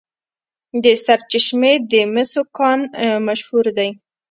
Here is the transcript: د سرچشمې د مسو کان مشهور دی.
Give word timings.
د 0.83 0.85
سرچشمې 1.05 1.73
د 1.91 1.93
مسو 2.13 2.41
کان 2.57 2.79
مشهور 3.27 3.65
دی. 3.77 3.89